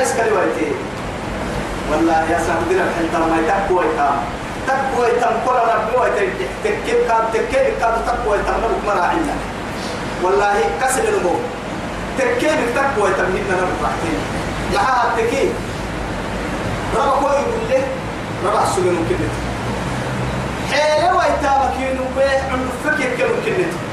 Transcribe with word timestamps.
ما 0.00 0.06
يسكلي 0.06 0.32
ويتي 0.32 0.72
والله 1.92 2.30
يا 2.30 2.38
سعد 2.46 2.70
الحين 2.70 3.30
ما 3.30 3.36
يتقوى 3.40 3.84
يتام 3.84 4.16
تقوى 4.66 5.06
يتام 5.08 5.32
كل 5.46 5.52
ربي 5.52 6.28
تكيب 6.64 6.98
كان 7.08 7.24
تكيب 7.32 7.74
كان 7.80 7.94
تقوى 8.06 8.38
يتام 8.38 8.54
نبك 8.60 8.84
مرا 8.86 9.00
عنا 9.04 9.34
والله 10.22 10.54
كسر 10.82 11.04
النمو 11.08 11.34
تكيب 12.18 12.58
تقوى 12.74 13.10
يتام 13.10 13.26
هنا 13.26 13.56
نبك 13.60 13.80
راحتين 13.82 14.18
لها 14.72 15.04
تكيب. 15.16 15.52
ربا 16.96 17.10
كوي 17.20 17.30
يقول 17.30 17.64
له 17.70 17.82
ربا 18.44 18.64
سجن 18.76 18.96
كنت 19.08 19.32
حيلة 20.72 21.16
ويتامك 21.16 21.74
ينوبه 21.80 22.30
عند 22.52 22.68
فكر 22.84 23.16
كلام 23.16 23.36
كنت 23.46 23.89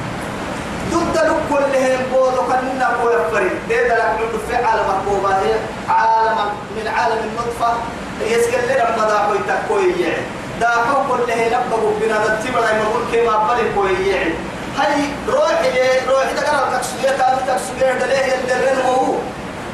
ضد 0.91 1.17
لك 1.17 1.35
كلهم 1.49 1.99
بودو 2.13 2.41
كنا 2.41 2.89
كو 3.01 3.09
يفري 3.09 3.50
ده 3.69 3.96
لك 3.97 4.11
من 4.19 4.39
في 4.50 4.55
عالم 4.55 4.86
الكوبا 5.00 5.29
هي 5.29 5.54
عالم 5.89 6.37
من 6.77 6.87
عالم 6.87 7.18
النطفة. 7.29 7.73
يسكن 8.21 8.57
لنا 8.69 8.96
مدى 8.97 9.18
كوي 9.27 9.39
تكوي 9.47 10.01
يعني 10.01 10.23
دا 10.61 10.68
حو 10.68 10.97
كله 11.10 11.36
نبغوا 11.47 11.91
بنا 12.01 12.18
نتبع 12.18 12.60
ما 12.61 12.83
نقول 12.83 13.01
كما 13.13 13.47
بل 13.47 13.60
كوي 13.75 14.07
يعني. 14.07 14.33
هاي 14.77 15.01
روح 15.29 15.61
لي 15.61 16.00
روح 16.10 16.23
ده 16.36 16.41
قرر 16.50 16.77
تكسبيه 16.77 17.10
كان 17.10 17.38
تكسبيه 17.47 17.93
ده 17.99 18.05
ليه 18.07 18.33
يدرن 18.33 18.82
هو؟ 18.85 19.13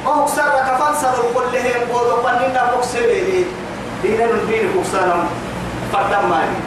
ما 0.06 0.12
هو 0.12 0.28
سر 0.28 0.50
كفان 0.68 0.94
سر 1.02 1.24
كلهم 1.36 1.88
بودو 1.92 2.16
كنا 2.22 2.72
بوكسبيه 2.76 3.44
دينا 4.04 4.26
من 4.26 4.48
دين 4.50 4.68
بوكسانم 4.76 5.26
فردم 5.94 6.30
مالي 6.30 6.58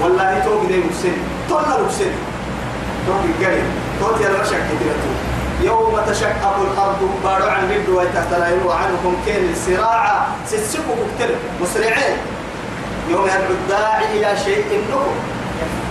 والله 0.00 0.42
توقي 0.44 0.78
مسلم 0.90 1.16
تونا 1.48 1.78
مسلم 1.88 2.14
توقي 3.06 3.46
قريب 3.46 3.64
توتي 4.00 4.26
المشك 4.26 4.62
كتيرتو 4.68 5.12
يوم 5.62 6.00
تشقق 6.08 6.56
الأرض 6.60 7.10
بارو 7.24 7.44
عن 7.44 7.70
رد 7.70 7.88
ويتهتلين 7.88 8.60
عنكم 8.70 9.16
كين 9.26 9.50
السراعة 9.52 10.26
ستسكوا 10.46 10.94
كتير 11.14 11.30
مسرعين. 11.62 12.16
يوم 13.10 13.26
يدعو 13.26 13.50
الداعي 13.50 14.04
إلى 14.18 14.36
شيء 14.44 14.64
نكم 14.70 15.06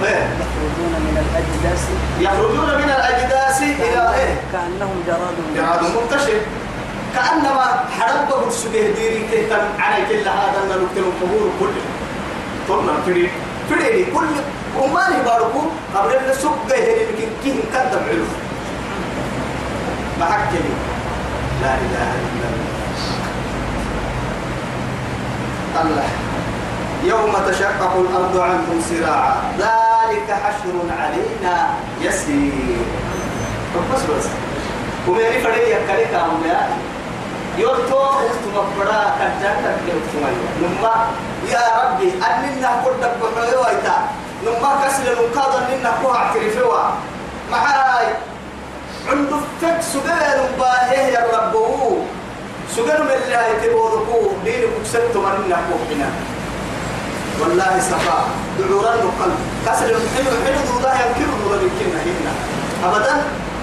يخرجون 0.01 0.93
من 1.05 1.15
الأجداث. 1.23 1.83
يخرجون 2.19 2.69
من 2.81 2.89
الأجداث 2.97 3.61
إلى 3.61 4.01
إيه؟ 4.19 4.33
كأنهم 4.51 5.03
جراد 5.07 5.37
جراد 5.55 5.81
منتشر. 5.83 6.39
كأنما 7.15 7.83
حرب 7.99 8.43
بالسبيه 8.45 8.95
ديري 8.95 9.27
تهتم 9.31 9.65
على 9.79 10.05
كل 10.09 10.27
هذا 10.27 10.57
أن 10.63 10.69
نكتب 10.83 11.03
القبور 11.11 11.49
كله 11.59 11.83
ثم 12.67 12.87
فريد 13.05 13.29
فريد 13.69 14.05
كل 14.15 14.27
ومالي 14.79 15.23
باركو 15.25 15.61
قبل 15.95 16.11
أن 16.11 16.33
سوق 16.33 16.71
هي 16.71 17.01
يمكن 17.01 17.29
كيه 17.43 17.59
كذب 17.73 18.03
علو. 18.09 18.25
ما 20.19 20.25
حكي 20.25 20.57
لا 21.61 21.73
إله 21.73 22.11
إلا 22.25 22.47
الله. 22.51 22.81
الله. 25.81 26.09
يوم 27.03 27.33
تشقق 27.47 27.93
الأرض 27.95 28.39
عنكم 28.39 28.81
سراعا. 28.89 29.35
ذلك 29.57 30.31
حشر 30.31 30.75
علينا 30.99 31.73
يسير. 32.01 32.85
بس 33.93 34.01
بس. 34.01 34.27
ومن 35.07 35.41
فريق 35.43 35.67
يكلك 35.67 36.13
يورتو 36.13 36.50
برا 38.55 39.01
كجان 39.19 39.55
تكلم 39.63 40.01
نما 40.61 40.93
يا 41.51 41.63
ربي 41.83 42.09
أننا 42.13 42.69
قد 42.85 42.99
بحوي 42.99 43.55
ويتا 43.63 43.97
نما 44.45 44.71
كسل 44.83 45.05
نقاض 45.15 45.51
أننا 45.55 45.91
كوها 46.03 46.17
اعترفوا 46.17 46.79
معاي 47.51 48.07
عنده 49.09 49.37
فك 49.61 49.81
سجل 49.81 50.39
باهيه 50.59 51.07
يا 51.13 51.23
رب 51.33 51.55
سجل 52.75 53.03
من 53.03 53.17
الله 53.25 53.47
يتبوركو 53.47 54.19
دين 54.45 54.63
كسبت 54.83 55.15
من 55.15 55.49
نحوه 55.49 56.11
والله 57.41 57.79
صفا 57.79 58.19
دعورا 58.59 58.93
القلب 58.93 59.39
كسر 59.65 59.85
الحلو 59.85 60.31
الحلو 60.37 60.61
دودا 60.69 60.91
ينكر 60.93 61.29
دودا 61.43 61.61
يمكن 61.61 61.89
هنا 62.05 62.33
ابدا 62.83 63.13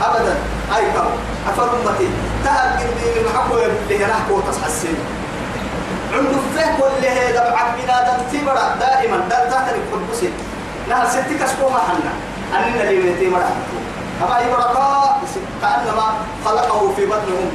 ابدا 0.02 0.34
اي 0.76 0.84
كم 0.94 1.10
افر 1.48 1.70
امتي 1.74 2.08
تهجر 2.44 2.88
دين 3.02 3.24
المحبو 3.24 3.54
اللي 3.58 4.04
نحكو 4.04 4.40
تصحسن 4.40 4.94
عنده 6.12 6.38
فيه 6.56 6.76
كل 6.78 7.06
هذا 7.06 7.50
بعد 7.50 7.66
بنادم 7.82 8.18
تبرع 8.32 8.74
دائما. 8.80 9.16
دار 9.30 9.50
تحت 9.50 9.74
القدس. 9.74 10.24
نهر 10.88 11.06
ستي 11.08 11.38
كسبو 11.38 11.68
ما 11.68 11.78
حنا. 11.78 12.12
اننا 12.54 12.90
اللي 12.90 13.10
يتي 13.10 13.28
مرا 13.28 13.50
أما 14.22 14.38
يبرقا 14.40 15.20
كأنما 15.62 16.06
خلقه 16.44 16.92
في 16.96 17.06
بطنهم 17.06 17.50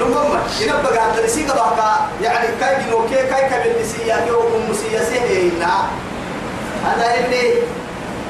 نمما 0.00 0.40
ينبغى 0.60 0.98
عند 0.98 1.18
السيقة 1.18 1.54
بقى 1.54 1.98
يعني 2.22 2.48
كاي 2.60 2.84
جنو 2.84 3.08
كي 3.08 3.14
كاي 3.14 3.50
كبل 3.50 3.82
نسيا 3.82 4.16
كي 4.24 4.30
وكم 4.30 4.70
مسيا 4.70 5.04
سيهينا 5.04 5.72
هذا 6.86 7.14
ابني. 7.18 7.52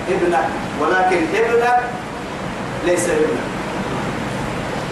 ابنك. 0.08 0.48
ولكن 0.80 1.22
ابنك 1.34 1.80
ليس 2.84 3.04
ابنك. 3.04 3.59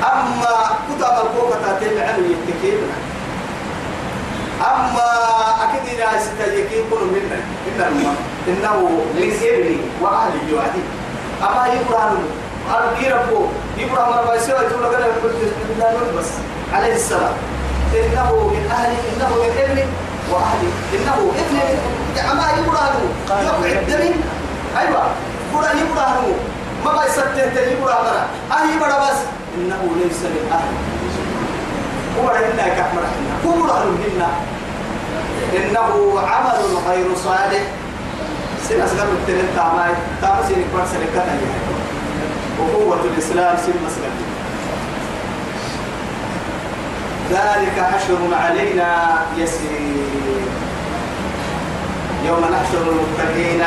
أما 0.02 0.54
كتب 0.88 1.26
الكوكة 1.26 1.56
تتبع 1.80 2.02
عنه 2.02 2.26
يتكي 2.26 2.68
ابنك 2.74 3.02
أما 4.60 5.08
أكيد 5.64 5.98
إذا 5.98 6.20
ستجيكي 6.20 6.82
كل 6.90 7.04
منا 7.14 7.38
إن 7.68 8.14
إنه 8.48 8.78
من 9.14 9.32
ابني 9.42 9.76
وأهلي 10.00 10.50
يوعدي 10.50 10.82
أما 11.42 11.66
يقرأ 11.66 12.18
أنا 12.68 13.20
ربو 13.20 13.46
إبراهيم 13.78 14.26
ما 14.26 14.34
يسوي 14.34 14.68
تقول 14.70 14.82
لك 14.92 16.14
بس. 16.18 16.26
عليه 16.72 16.94
السلام. 16.94 17.32
إنه 17.94 18.32
من 18.32 18.70
أهلي 18.70 18.96
إنه 19.16 19.28
من 19.28 19.62
ابني 19.62 19.84
وأهلي 20.30 20.70
إنه 20.94 21.32
ابن 21.38 21.58
أما 22.30 22.44
إبراهيم 22.44 23.10
يقع 23.30 23.80
الدم 23.80 24.14
أيوة. 24.78 25.02
بڑا 25.54 25.70
إبراهيم. 25.70 26.38
ما 26.84 26.92
بيستته 26.92 27.72
إبراهيم. 27.72 28.26
أهي 28.52 28.78
بڑا 28.80 28.98
بس 28.98 29.37
إنه 29.56 29.80
ليس 30.02 30.20
من 30.22 30.44
أهلي 30.52 30.78
هو 32.18 32.28
إنك 32.28 32.72
كحمر 32.78 33.04
هو 33.46 33.64
إبراهيم 33.64 34.22
إنه 35.56 36.20
عمل 36.20 36.60
غير 36.88 37.06
صالح. 37.24 37.62
سنة 38.68 38.86
سنة 38.86 39.02
التنين 39.02 39.48
تاماي. 39.56 39.92
تامسيني 40.22 40.64
فرسل 40.72 41.02
كتن 41.14 41.38
وقوة 42.60 43.00
الإسلام 43.04 43.56
سن 43.56 43.72
مسلم. 43.86 44.14
ذلك 47.30 47.76
حشر 47.92 48.20
علينا 48.44 48.88
يسير. 49.36 49.97
يوم 52.26 52.40
نحشر 52.40 52.82
المتقين 52.92 53.62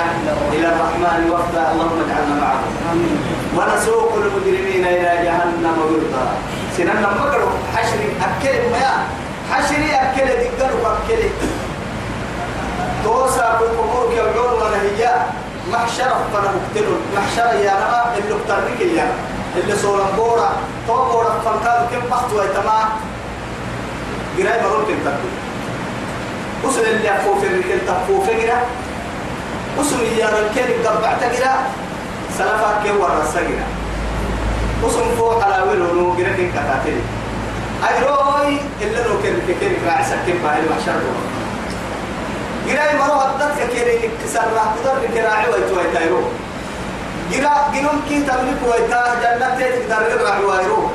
إلى 0.54 0.68
الرحمن 0.68 1.30
وفدا. 1.32 1.72
اللهم 1.72 2.00
اجعلنا 2.06 2.36
معهم 2.42 2.64
ونسوق 3.58 4.14
المجرمين 4.16 4.86
إلى 4.86 5.12
جهنم 5.26 5.76
وردا. 5.80 6.26
سننا 6.78 7.10
مقر 7.20 7.42
حشر 7.76 8.00
أكل 8.28 8.56
ما 8.72 9.08
حشر 9.52 9.82
أكل 10.04 10.28
دقر 10.60 10.74
أكل 10.94 11.22
توسع 13.04 13.60
بالقبور 13.60 14.14
يوعون 14.18 14.54
ونهيا 14.62 15.26
محشر 15.72 16.12
فانا 16.34 16.50
مقتل. 16.56 16.88
محشر 17.18 17.50
يا 17.66 17.74
نما 17.82 18.02
اللي 18.18 18.34
اقترنك 18.36 18.82
يا 18.82 19.08
اللي 19.58 19.76
صورا 19.76 20.08
بورا 20.18 20.50
تو 20.88 20.96
بورا 21.12 21.32
فانكاد 21.46 21.88
كم 21.92 22.10
بخت 22.12 22.34
ويتما 22.34 22.80
جراي 24.38 24.62
مرون 24.64 24.86
كنت 24.88 25.08
وصل 26.64 26.82
اللي 26.82 27.10
أفو 27.16 27.40
في 27.40 27.48
الركل 27.48 27.86
تفو 27.88 28.22
في 28.22 28.34
جرا 28.42 28.60
وصل 29.80 30.04
يا 30.18 30.26
ركل 30.26 30.88
قبعت 30.88 31.24
جرا 31.38 31.56
سلفا 32.38 32.80
كي 32.84 32.92
ورا 32.92 33.26
سجرا 33.34 33.68
وصل 34.84 35.18
فوق 35.18 35.44
على 35.44 35.64
ولو 35.64 36.16
جرا 36.16 36.30
كن 36.38 36.50
كتاتل 36.52 37.00
أي 37.88 37.96
روي 38.04 38.58
إلا 38.82 39.00
لو 39.08 39.14
كن 39.24 39.54
كن 39.62 39.74
راعي 39.88 40.04
سكين 40.04 40.38
باهي 40.44 40.60
المحشر 40.60 41.02
جراي 42.68 42.98
مرو 42.98 43.14
هدت 43.14 43.72
كيري 43.74 44.10
كسر 44.24 44.48
راح 44.56 44.64
قدر 44.78 45.08
كراعي 45.14 45.50
ويتوي 45.50 45.84
تايرو 45.94 46.22
جرا 47.32 47.54
جنوم 47.74 48.02
كي 48.10 48.20
تملك 48.20 48.62
ويتا 48.72 49.02
جنة 49.22 49.60
تقدر 49.90 50.24
راح 50.26 50.40
وايرو 50.40 50.90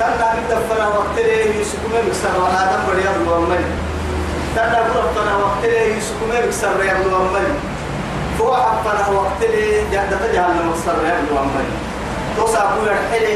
تنا 0.00 0.34
بدفنا 0.50 0.88
وقت 0.88 1.16
ليه 1.16 1.60
يسكمه 1.60 1.98
مكسر 2.06 2.34
وآدم 2.42 2.82
بدي 2.88 3.08
أبو 3.08 3.36
أمري 3.36 3.64
تنا 4.56 4.82
بدفنا 4.82 5.36
وقت 5.36 5.64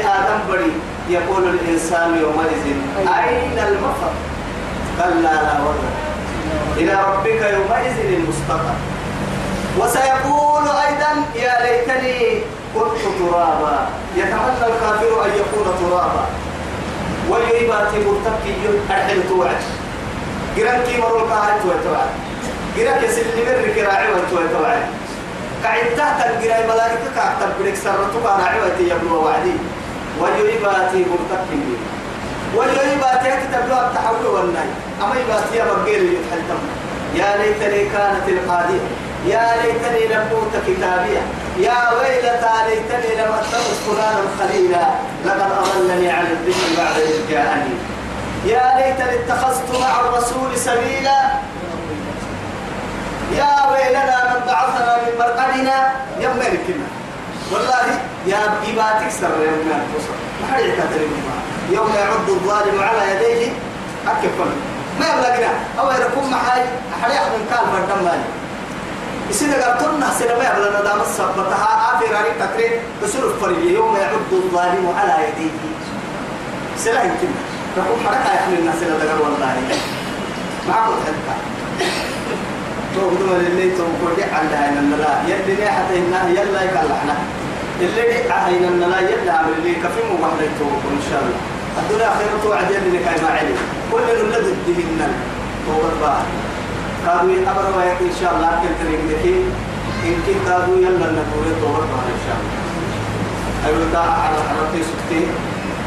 آدم 0.05 0.39
بدي 0.49 0.71
يقول 1.09 1.43
الإنسان 1.43 2.17
يومئذ 2.21 2.65
أين 2.99 3.59
المفر؟ 3.67 4.11
كلا 4.97 5.33
لا 5.33 5.53
وزن 5.63 5.89
إلى 6.77 6.93
ربك 6.93 7.41
يومئذ 7.41 7.97
المستقر. 8.13 8.75
وسيقول 9.79 10.67
أيضا 10.67 11.11
يا 11.35 11.55
ليتني 11.63 12.41
كنت 12.75 13.01
ترابا. 13.19 13.87
يتمنى 14.15 14.65
الكافر 14.67 15.25
أن 15.25 15.31
يكون 15.41 15.67
ترابا. 15.81 16.25
ويباتي 17.29 17.97
مرتكي 18.05 18.55
أرحل 18.89 19.29
توعد. 19.29 19.61
جران 20.59 20.83
كي 20.83 20.97
مرول 20.97 21.29
قاعد 21.31 21.61
توعد 21.63 22.09
جران 22.77 23.01
كسل 23.01 23.25
مر 23.47 23.73
كراعي 23.75 24.07
وتوعد 24.11 24.83
قاعد 25.63 25.85
تحت 25.97 26.17
الجراي 26.29 26.67
ملائكة 26.67 27.07
كعتب 27.15 27.49
بدك 27.59 27.75
سرتك 27.75 28.25
على 28.25 28.43
عوتي 28.43 28.83
يبلو 28.83 29.23
وعدي. 29.25 29.55
ويباتي 30.19 31.05
مرتكي 31.11 31.61
ويباتي 32.55 33.29
كتب 33.41 33.69
له 33.69 33.87
التحول 33.87 34.25
والناي. 34.25 34.69
أما 35.01 35.15
يباتي 35.21 35.55
يا 35.57 35.65
بقير 35.65 36.01
يتحلتم. 36.01 36.61
يا 37.15 37.37
ليتني 37.37 37.89
كانت 37.89 38.25
القاضية 38.27 38.87
يا 39.27 39.45
ليتني 39.61 40.07
لم 40.07 40.23
أوت 40.31 40.53
كتابية. 40.67 41.23
يا 41.57 41.79
ويلتى 41.97 42.53
ليتني 42.67 43.15
لم 43.15 43.31
أتخذ 43.39 43.75
فلانا 43.85 44.23
خليلا. 44.39 44.85
لقد 45.25 45.51
أضلني 45.61 46.09
عن 46.11 46.25
الذكر 46.25 46.67
بعد 46.77 46.95
إذ 46.99 47.29
جاءني. 47.29 47.75
يا 48.45 48.63
ليتني 48.77 49.15
اتخذت 49.19 49.79
مع 49.81 49.99
الرسول 49.99 50.57
سبيلا. 50.57 51.19
يا 53.35 53.71
ويلنا 53.71 54.17
من 54.33 54.41
بعثنا 54.47 54.97
من 55.03 55.13
مرقدنا. 55.19 55.91
يا 56.19 56.29
ملكنا. 56.29 56.87
والله 57.51 57.99
يا 58.27 58.37
إباتك 58.67 59.11
سر 59.11 59.31
يوم 59.43 59.67
ما 59.67 59.77
يوم 61.71 61.89
يعض 61.95 62.29
الظالم 62.29 62.81
على 62.81 63.11
يديه. 63.11 63.51
أكفل 64.07 64.51
ما 64.99 65.05
يبلغنا 65.05 65.51
أو 65.79 65.91
يكون 65.91 66.29
محاي 66.31 66.63
أحد 66.93 67.11
يحضن 67.11 67.45
كان 67.49 67.63
فردم 67.71 68.03
مالي. 68.05 68.23
يصير 69.29 69.53
قرطنا 69.53 70.09
سنة 70.19 70.37
ما 70.37 70.43
يبلغنا 70.43 70.81
دام 70.81 71.01
السبتها 71.01 71.93
آخر 71.93 72.15
عليك 72.15 72.33
تكريم. 72.39 72.81
بسر 73.03 73.23
الفريق 73.27 73.73
يوم 73.73 73.95
يعض 73.95 74.31
الظالم 74.31 74.93
على 74.99 75.27
يديه. 75.27 75.51
سلا 76.77 77.03
يمكن 77.03 77.27
تقول 77.85 77.99
حركة 78.05 78.29
يحمل 78.37 78.57
الناس 78.59 78.79
إلى 78.83 78.93
ذكر 79.01 79.17
والله. 79.23 79.53
معكم 80.69 80.95
حركة 81.05 81.35
تقدم 82.95 83.29
اللي 83.47 83.71
تقول 83.71 84.17
على 84.33 84.55
هين 84.61 84.77
النلا. 84.77 85.13
يلي 85.27 85.55
لي 85.55 85.67
حتى 85.75 85.93
إنها 85.99 86.29
يلا 86.29 86.61
يكلحنا 86.63 87.15
اللي 87.81 88.01
لي 88.01 88.31
عين 88.31 88.63
النلا 88.63 88.99
يلا 88.99 89.33
عمل 89.33 89.53
اللي 89.57 89.73
كفي 89.83 90.01
مو 90.09 90.15
واحد 90.23 90.39
يتوقع 90.47 90.89
إن 90.99 91.03
شاء 91.09 91.21
الله. 91.23 91.39
الدنيا 91.79 92.09
خير 92.17 92.31
توعد 92.43 92.71
يلي 92.71 92.89
لك 92.97 93.05
ما 93.23 93.29
علي. 93.29 93.53
كل 93.91 94.07
نولد 94.19 94.47
الدهن 94.55 95.11
توبت 95.65 95.95
بقى 96.01 96.21
قالوا 97.07 97.35
أمر 97.51 97.65
وياك 97.77 97.99
إن 98.01 98.15
شاء 98.21 98.31
الله 98.35 98.49
كنت 98.61 98.79
نقدر 98.89 99.23
إن 100.07 100.15
كنت 100.25 100.49
قالوا 100.49 100.77
يلا 100.85 101.07
نقول 101.19 101.45
توبت 101.61 101.87
بقى 101.91 102.05
إن 102.15 102.21
شاء 102.25 102.37
الله. 102.39 102.57
أيوة 103.67 103.99
على 103.99 104.37
حركة 104.49 104.83
سكتي 104.89 105.21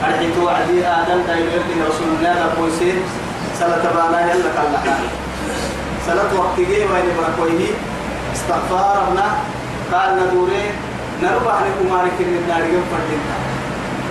الحين 0.08 0.30
توعدي 0.36 0.86
آدم 0.86 1.20
دايما 1.28 1.52
يبني 1.56 1.82
رسول 1.88 2.08
الله 2.18 2.32
لقوسين 2.32 2.96
سنة 3.58 3.84
بانا 3.94 4.20
يلا 4.30 4.50
كلا. 4.56 4.94
سنة 6.06 6.30
وقت 6.38 6.56
جي 6.56 6.84
وين 6.90 7.06
بركويه؟ 7.18 7.72
استغفارنا. 8.34 9.26
قال 9.92 10.10
ندوري. 10.20 10.64
نربح 11.22 11.56
لكم 11.66 11.86
مالك 11.94 12.16
من 12.18 12.36
النار 12.42 12.62
يوم 12.72 12.84
فردنا 12.90 13.34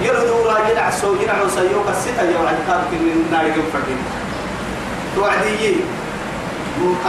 يردوا 0.01 0.51
راجل 0.51 0.77
عسو 0.79 1.15
ينعو 1.21 1.47
سيوك 1.49 1.87
الستة 1.89 2.23
يوم 2.23 2.45
عدقاب 2.47 2.81
من 2.91 3.25
النار 3.27 3.45
يوم 3.45 3.67
فردنا 3.73 4.05
توعدي 5.15 5.75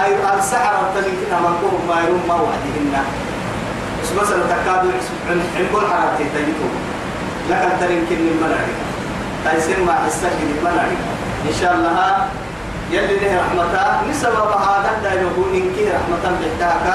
أي 0.02 0.38
السحر 0.38 0.74
كنا 0.94 1.40
مركوهم 1.40 1.82
ما 1.88 1.96
يروم 2.02 2.22
ما 2.28 2.34
وعدهن 2.34 3.04
بس 4.02 4.10
مثلا 4.22 4.42
تكادوا 4.52 4.90
عن 5.30 5.66
كل 5.72 5.86
حركة 5.86 6.24
تجيتهم 6.34 6.74
لكن 7.52 7.70
ترين 7.80 8.02
كن 8.08 8.16
الملائكة 8.32 8.80
تيسير 9.44 9.84
ما 9.84 9.92
حسك 9.92 10.36
الملائكة 10.42 11.08
إن 11.48 11.54
شاء 11.60 11.72
الله 11.74 12.26
يلي 12.90 13.16
له 13.20 13.32
رحمته 13.40 14.08
نسبب 14.10 14.50
هذا 14.68 14.90
دايره 15.04 15.36
إنك 15.54 15.76
رحمة 15.96 16.24
بحتاك 16.40 16.86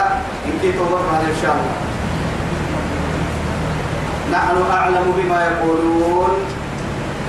إنك 0.46 0.64
توبر 0.78 1.00
إن 1.30 1.38
شاء 1.42 1.54
الله. 1.58 1.78
نحن 4.34 4.58
أعلم 4.72 5.06
بما 5.18 5.40
يقولون. 5.46 6.34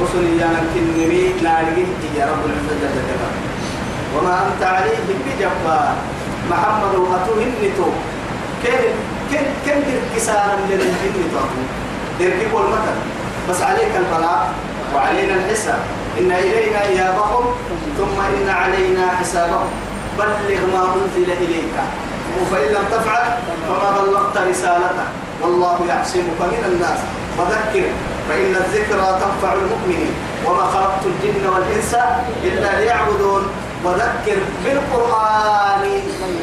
رسل 0.02 0.24
يا 0.40 0.48
كنمي 0.74 1.22
نارجه 1.42 1.90
يا 2.18 2.24
رب 2.30 2.42
العزة 2.48 2.74
جل 2.80 2.96
جلاله. 2.96 3.30
وما 4.16 4.34
أنت 4.46 4.62
عليهم 4.62 5.18
بجبار. 5.26 5.94
محمد 6.50 6.94
أتوهنتو 7.16 7.88
كن 8.62 8.82
كن 9.30 9.46
كن 9.64 9.80
كسانا 10.16 10.64
للجن 10.70 11.16
درك 12.20 12.40
كل 12.52 12.66
متى؟ 12.72 13.17
بس 13.50 13.62
عليك 13.62 13.92
البلاغ 13.96 14.42
وعلينا 14.94 15.34
الحساب. 15.34 15.78
إن 16.18 16.32
إلينا 16.32 16.82
إيابهم 16.82 17.44
ثم 17.98 18.16
إن 18.20 18.48
علينا 18.48 19.10
حسابهم. 19.20 19.70
بلغ 20.18 20.60
ما 20.74 20.82
أنزل 20.94 21.32
إليك. 21.32 21.76
فإن 22.50 22.68
لم 22.68 22.84
تفعل 22.90 23.24
فما 23.68 23.90
بلغت 23.98 24.36
رسالته. 24.50 25.06
والله 25.42 25.76
يعصمك 25.88 26.40
من 26.40 26.62
الناس. 26.66 26.98
وذكر 27.38 27.84
فإن 28.28 28.52
الذكرى 28.56 29.08
تنفع 29.20 29.52
المؤمنين. 29.52 30.12
وما 30.46 30.64
خلقت 30.74 31.02
الجن 31.06 31.48
والإنس 31.48 31.94
إلا 32.44 32.80
ليعبدون. 32.80 33.42
وذكر 33.84 34.38
بالقرآن 34.64 35.84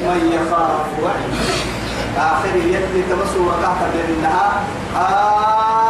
من 0.08 0.20
يخاف 0.34 0.88
وعيد. 1.04 1.34
آخر 2.18 2.56
يد 2.56 3.04
تمسوا 3.10 3.46
وقعت 3.48 3.82
بأنها 3.94 4.64
آه. 4.96 5.85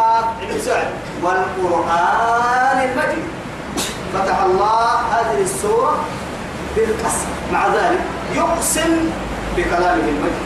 سعد 0.65 0.87
والقرآن 1.23 2.77
المجيد. 2.89 3.25
فتح 4.13 4.43
الله 4.43 4.91
هذه 5.15 5.41
السورة 5.41 5.95
بالقسم. 6.75 7.29
مع 7.53 7.67
ذلك 7.67 8.01
يقسم 8.35 9.09
بكلامه 9.57 10.07
المجيد. 10.13 10.45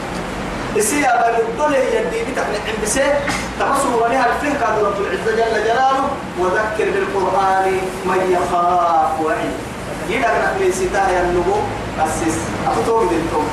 السيا 0.75 1.38
بالدول 1.38 1.74
هي 1.74 1.98
يدي 1.98 2.31
بتحن 2.31 2.54
عند 2.68 2.83
بسيط. 2.83 3.13
تمسوا 3.60 4.04
ولها 4.04 4.25
الفهم 4.25 4.86
رب 4.86 4.98
العزة 5.01 5.31
جل 5.39 5.63
جلاله. 5.63 6.10
وذكر 6.39 6.88
بالقرآن 6.94 7.68
من 8.06 8.38
يخاف 8.38 9.21
وعيد. 9.24 9.56
يدعنا 10.10 10.54
من 10.60 10.71
ستايا 10.71 11.21
النبو 11.21 11.56
قسس. 12.00 12.36
أخطوه 12.68 13.01
دلتم 13.12 13.45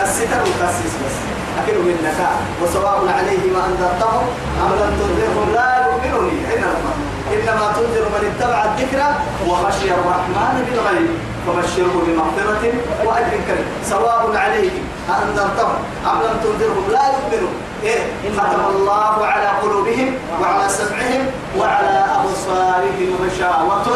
قسستا 0.00 0.38
وقسس 0.40 0.92
بس. 1.02 1.16
أكل 1.60 1.78
منك. 1.88 2.18
وسواء 2.62 2.98
عليه 3.16 3.42
ما 3.54 3.62
أنذرتهم 3.68 4.24
أم 4.62 4.70
لم 4.82 4.92
تنذرهم. 5.00 5.48
لا 5.54 5.70
يؤمنون. 5.86 6.30
إنما 6.52 6.92
إنما 7.34 7.66
تنذر 7.76 8.04
من 8.14 8.22
اتبع 8.30 8.64
الذكر 8.64 9.00
وخشي 9.48 9.88
الرحمن 9.98 10.54
بالغيب. 10.66 11.10
فبشره 11.46 11.94
بمغفرة 12.06 12.64
وأجر 13.06 13.36
كريم. 13.46 13.66
سواء 13.90 14.22
عليهم 14.36 14.84
أنذرتهم 15.08 15.78
أم 16.10 16.18
لم 16.26 16.36
تنذرهم. 16.44 16.84
لا 16.92 17.04
يؤمنون. 17.14 17.54
إيه؟ 17.82 18.02
ختم 18.38 18.62
الله 18.76 19.26
على 19.26 19.48
قلوبهم 19.62 20.14
وعلى 20.40 20.68
سمعهم 20.68 21.22
وعلى 21.58 21.96
أبصارهم 22.18 23.10
غشاوة 23.22 23.86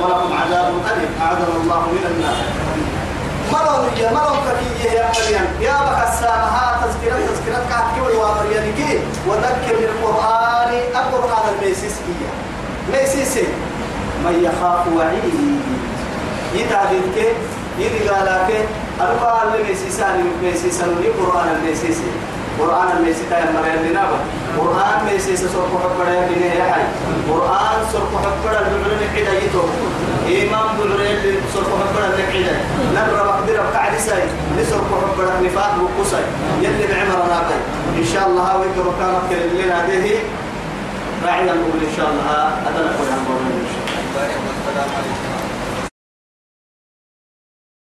ولهم 0.00 0.30
عذاب 0.40 0.68
أليم. 0.90 1.10
أعاذنا 1.22 1.56
الله 1.62 1.80
من 1.96 2.04
النار. 2.10 2.38
مرون 3.52 3.84
يا 4.02 4.10
مرون 4.12 4.38
كي 4.82 4.88
يا 4.96 5.06
مريم. 5.14 5.46
يا 5.60 5.76
بك 5.86 6.08
السامها 6.08 6.64
تذكرة 6.82 7.16
تذكرة 7.28 7.60
كحكي 7.70 8.00
والوامريان 8.00 8.72
كي 8.76 8.98
وذكر 9.28 9.74
بالقرآن 9.80 10.70
القرآن 10.94 11.44
الميسيس 11.54 11.94
هي 12.08 12.28
ميسيس 12.92 13.34
من 14.24 14.34
يخاف 14.46 14.82
وعيد. 14.96 15.60
يتعبد 16.54 17.02
كي 17.14 17.26
يدي 17.78 18.08
قالاك 18.08 18.48
القرآن 19.00 19.54
الميسيسان 19.54 20.14
الميسيسان 20.20 20.88
القرآن 20.88 21.48
الميسيس 21.56 21.96
قرآن 22.60 22.88
الميسيس 22.96 23.22
يا 23.32 23.48
مريم 23.56 23.90
لنابا 23.90 24.18
قرآن 24.58 25.04
ميسيس 25.12 25.40
سرق 25.40 25.72
حبرا 25.82 26.10
يا 26.10 26.28
بني 26.28 26.46
يا 26.46 26.64
حي. 26.72 26.82
قرآن 27.30 27.78
سرق 27.92 28.12
حبرا 28.24 28.58
البلعون 28.60 29.00
الحدا 29.02 29.32
يتو 29.44 29.62
إمام 30.28 30.66
بلعون 30.78 31.36
سرق 31.54 31.70
حبرا 31.80 32.06
الحدا 32.06 32.54
نبرا 32.96 33.31
قاعد 34.12 34.28
ساي 34.28 34.62
نسرق 34.62 35.14
حبرا 35.14 35.40
نفاق 35.40 35.74
وقصي 35.82 36.22
يلي 36.62 36.86
بعمر 36.86 37.26
ناقي 37.28 37.58
إن 37.98 38.04
شاء 38.12 38.28
الله 38.28 38.42
هاوي 38.42 38.66
كبكانك 38.76 39.30
لنا 39.54 39.86
هذه. 39.86 40.18
راعي 41.26 41.44
نقول 41.44 41.80
إن 41.88 41.94
شاء 41.96 42.10
الله. 42.10 42.48
هذا 42.66 42.80
نقول 42.84 43.08
عن 43.08 43.18
إن 43.18 43.66
شاء 43.72 43.82
الله. 44.14 45.31